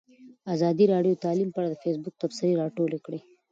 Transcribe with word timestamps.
ازادي 0.55 0.85
راډیو 0.93 1.13
د 1.15 1.21
تعلیم 1.25 1.49
په 1.51 1.57
اړه 1.59 1.69
د 1.71 1.75
فیسبوک 1.83 2.13
تبصرې 2.21 2.59
راټولې 2.61 2.99
کړي. 3.05 3.19